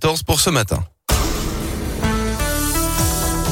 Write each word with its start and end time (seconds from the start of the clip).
14 0.00 0.22
pour 0.22 0.38
ce 0.38 0.48
matin. 0.50 0.78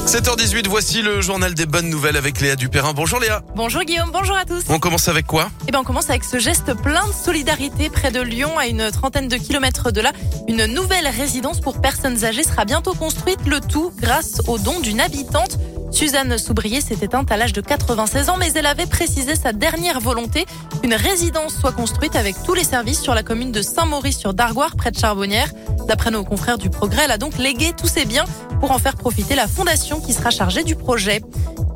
7h18, 0.06 0.69
voici 0.69 1.03
le 1.03 1.21
journal 1.21 1.54
des 1.54 1.67
bonnes 1.67 1.91
nouvelles 1.91 2.17
avec 2.17 2.41
Léa 2.41 2.54
Dupérin. 2.54 2.92
Bonjour 2.92 3.19
Léa. 3.19 3.42
Bonjour 3.57 3.83
Guillaume, 3.83 4.11
bonjour 4.12 4.37
à 4.37 4.45
tous. 4.45 4.62
On 4.69 4.79
commence 4.79 5.09
avec 5.09 5.27
quoi? 5.27 5.51
Eh 5.67 5.72
ben 5.72 5.80
on 5.80 5.82
commence 5.82 6.09
avec 6.09 6.22
ce 6.22 6.38
geste 6.38 6.72
plein 6.74 7.04
de 7.09 7.12
solidarité 7.12 7.90
près 7.90 8.12
de 8.12 8.21
Lyon, 8.21 8.56
à 8.59 8.69
une 8.69 8.93
trentaine 8.93 9.27
de 9.27 9.37
kilomètres 9.37 9.90
de 9.90 10.01
là. 10.01 10.12
Une 10.46 10.67
nouvelle 10.67 11.09
résidence 11.09 11.61
pour 11.61 11.80
personnes 11.80 12.24
âgées 12.24 12.45
sera 12.45 12.65
bientôt 12.65 12.94
construite, 12.94 13.44
le 13.44 13.60
tout 13.60 13.92
grâce 14.01 14.40
au 14.47 14.56
don 14.56 14.78
d'une 14.78 15.01
habitante. 15.01 15.58
Suzanne 15.90 16.38
Soubrier 16.38 16.80
s'est 16.80 16.98
éteinte 17.01 17.33
à 17.33 17.37
l'âge 17.37 17.52
de 17.52 17.60
96 17.60 18.28
ans, 18.28 18.37
mais 18.38 18.52
elle 18.52 18.66
avait 18.66 18.87
précisé 18.87 19.34
sa 19.34 19.52
dernière 19.52 19.98
volonté, 19.98 20.45
qu'une 20.80 20.95
résidence 20.95 21.59
soit 21.59 21.73
construite 21.73 22.15
avec 22.15 22.37
tous 22.45 22.55
les 22.55 22.65
services 22.65 23.01
sur 23.01 23.15
la 23.15 23.23
commune 23.23 23.51
de 23.51 23.62
Saint-Maurice 23.62 24.19
sur 24.19 24.34
Dargoire, 24.34 24.77
près 24.77 24.91
de 24.91 24.98
Charbonnières. 24.98 25.51
D'après 25.87 26.10
nos 26.10 26.24
confrères 26.24 26.59
du 26.59 26.68
Progrès, 26.68 27.02
elle 27.05 27.12
a 27.12 27.18
donc 27.18 27.38
légué 27.38 27.73
tous 27.77 27.86
ses 27.86 28.05
biens 28.05 28.24
pour 28.60 28.72
en 28.72 28.78
faire 28.78 28.96
profiter 28.96 29.36
la 29.36 29.46
fondation 29.46 30.00
qui 30.00 30.12
sera 30.12 30.30
chargée 30.30 30.64
du 30.64 30.74
projet. 30.74 31.20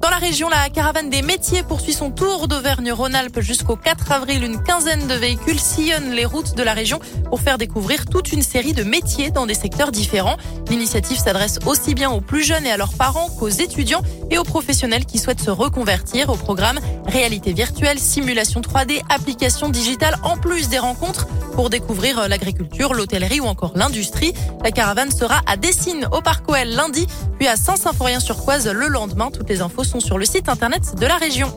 Dans 0.00 0.08
la 0.08 0.16
région, 0.16 0.48
la 0.48 0.70
caravane 0.70 1.10
des 1.10 1.20
métiers 1.20 1.62
poursuit 1.62 1.92
son 1.92 2.10
tour 2.10 2.48
d'Auvergne-Rhône-Alpes 2.48 3.40
jusqu'au 3.40 3.76
4 3.76 4.12
avril. 4.12 4.42
Une 4.42 4.62
quinzaine 4.62 5.06
de 5.06 5.12
véhicules 5.12 5.60
sillonnent 5.60 6.12
les 6.12 6.24
routes 6.24 6.56
de 6.56 6.62
la 6.62 6.72
région 6.72 7.00
pour 7.28 7.40
faire 7.40 7.58
découvrir 7.58 8.06
toute 8.06 8.32
une 8.32 8.40
série 8.40 8.72
de 8.72 8.82
métiers 8.82 9.30
dans 9.30 9.44
des 9.44 9.52
secteurs 9.52 9.92
différents. 9.92 10.38
L'initiative 10.70 11.18
s'adresse 11.18 11.58
aussi 11.66 11.94
bien 11.94 12.10
aux 12.10 12.22
plus 12.22 12.42
jeunes 12.42 12.64
et 12.64 12.70
à 12.70 12.78
leurs 12.78 12.94
parents 12.94 13.28
qu'aux 13.28 13.48
étudiants 13.48 14.00
et 14.30 14.38
aux 14.38 14.44
professionnels 14.44 15.04
qui 15.04 15.18
souhaitent 15.18 15.42
se 15.42 15.50
reconvertir 15.50 16.30
au 16.30 16.36
programme 16.36 16.80
réalité 17.06 17.52
virtuelle, 17.52 17.98
simulation 17.98 18.62
3D, 18.62 19.02
application 19.10 19.68
digitale, 19.68 20.16
en 20.22 20.38
plus 20.38 20.70
des 20.70 20.78
rencontres 20.78 21.26
pour 21.54 21.68
découvrir 21.68 22.26
l'agriculture, 22.28 22.94
l'hôtellerie 22.94 23.40
ou 23.40 23.44
encore 23.44 23.72
l'industrie. 23.74 24.32
La 24.64 24.70
caravane 24.70 25.10
sera 25.10 25.40
à 25.46 25.56
Dessines 25.56 26.08
au 26.12 26.22
Parc 26.22 26.48
OL 26.48 26.68
lundi, 26.68 27.06
puis 27.38 27.48
à 27.48 27.56
Saint-Symphorien-sur-Coise 27.56 28.68
le 28.68 28.86
lendemain. 28.86 29.30
Toutes 29.30 29.48
les 29.50 29.60
infos 29.60 29.84
sont 29.90 29.98
sur 30.00 30.18
le 30.18 30.24
site 30.24 30.48
internet 30.48 30.94
de 30.94 31.06
la 31.06 31.16
région. 31.16 31.52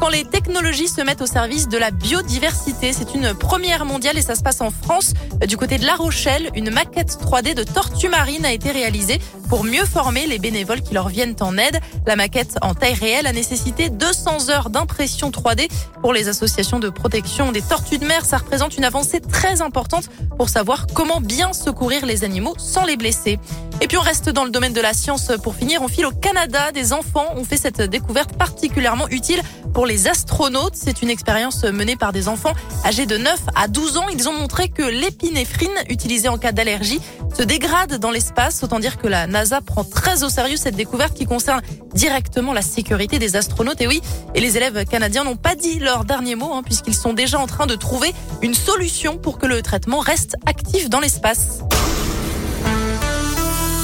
Quand 0.00 0.10
les 0.10 0.24
technologies 0.24 0.86
se 0.86 1.00
mettent 1.00 1.22
au 1.22 1.26
service 1.26 1.66
de 1.66 1.78
la 1.78 1.90
biodiversité, 1.90 2.92
c'est 2.92 3.14
une 3.14 3.32
première 3.34 3.86
mondiale 3.86 4.18
et 4.18 4.22
ça 4.22 4.34
se 4.34 4.42
passe 4.42 4.60
en 4.60 4.70
France. 4.70 5.14
Du 5.48 5.56
côté 5.56 5.78
de 5.78 5.86
La 5.86 5.96
Rochelle, 5.96 6.50
une 6.54 6.70
maquette 6.70 7.18
3D 7.20 7.54
de 7.54 7.64
tortue 7.64 8.08
marine 8.08 8.44
a 8.44 8.52
été 8.52 8.70
réalisée 8.70 9.18
pour 9.48 9.64
mieux 9.64 9.84
former 9.84 10.26
les 10.26 10.38
bénévoles 10.38 10.82
qui 10.82 10.92
leur 10.92 11.08
viennent 11.08 11.34
en 11.40 11.56
aide. 11.56 11.80
La 12.06 12.16
maquette 12.16 12.58
en 12.60 12.74
taille 12.74 12.94
réelle 12.94 13.26
a 13.26 13.32
nécessité 13.32 13.88
200 13.88 14.50
heures 14.50 14.70
d'impression 14.70 15.30
3D. 15.30 15.68
Pour 16.02 16.12
les 16.12 16.28
associations 16.28 16.78
de 16.78 16.90
protection 16.90 17.50
des 17.50 17.62
tortues 17.62 17.98
de 17.98 18.04
mer, 18.04 18.24
ça 18.26 18.36
représente 18.36 18.76
une 18.76 18.84
avancée 18.84 19.20
très 19.20 19.62
importante 19.62 20.10
pour 20.36 20.48
savoir 20.48 20.86
comment 20.94 21.20
bien 21.20 21.52
secourir 21.54 22.04
les 22.04 22.24
animaux 22.24 22.54
sans 22.58 22.84
les 22.84 22.96
blesser. 22.96 23.40
Et 23.80 23.86
puis 23.86 23.96
on 23.96 24.00
reste 24.02 24.28
dans 24.28 24.44
le 24.44 24.50
domaine 24.50 24.72
de 24.72 24.80
la 24.80 24.92
science 24.92 25.30
pour 25.42 25.54
finir. 25.54 25.82
On 25.82 25.88
file 25.88 26.06
au 26.06 26.10
Canada. 26.10 26.72
Des 26.72 26.92
enfants 26.92 27.26
ont 27.36 27.44
fait 27.44 27.56
cette 27.56 27.80
découverte 27.80 28.36
particulièrement 28.36 29.08
utile 29.08 29.40
pour 29.72 29.86
les 29.86 30.08
astronautes. 30.08 30.74
C'est 30.74 31.00
une 31.00 31.10
expérience 31.10 31.62
menée 31.62 31.94
par 31.94 32.12
des 32.12 32.26
enfants 32.26 32.52
âgés 32.84 33.06
de 33.06 33.16
9 33.16 33.38
à 33.54 33.68
12 33.68 33.96
ans. 33.98 34.08
Ils 34.12 34.28
ont 34.28 34.32
montré 34.32 34.68
que 34.68 34.82
l'épinéphrine 34.82 35.70
utilisée 35.88 36.28
en 36.28 36.38
cas 36.38 36.50
d'allergie 36.50 37.00
se 37.36 37.44
dégrade 37.44 37.98
dans 37.98 38.10
l'espace. 38.10 38.64
Autant 38.64 38.80
dire 38.80 38.98
que 38.98 39.06
la 39.06 39.28
NASA 39.28 39.60
prend 39.60 39.84
très 39.84 40.24
au 40.24 40.28
sérieux 40.28 40.56
cette 40.56 40.74
découverte 40.74 41.16
qui 41.16 41.26
concerne 41.26 41.62
directement 41.94 42.52
la 42.52 42.62
sécurité 42.62 43.20
des 43.20 43.36
astronautes. 43.36 43.80
Et 43.80 43.86
oui, 43.86 44.02
et 44.34 44.40
les 44.40 44.56
élèves 44.56 44.86
canadiens 44.86 45.22
n'ont 45.22 45.36
pas 45.36 45.54
dit 45.54 45.78
leur 45.78 46.04
dernier 46.04 46.34
mot 46.34 46.52
hein, 46.52 46.62
puisqu'ils 46.64 46.96
sont 46.96 47.12
déjà 47.12 47.38
en 47.38 47.46
train 47.46 47.66
de 47.66 47.76
trouver 47.76 48.12
une 48.42 48.54
solution 48.54 49.18
pour 49.18 49.38
que 49.38 49.46
le 49.46 49.62
traitement 49.62 50.00
reste 50.00 50.34
actif 50.46 50.90
dans 50.90 51.00
l'espace. 51.00 51.60